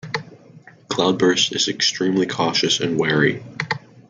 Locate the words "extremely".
1.67-2.25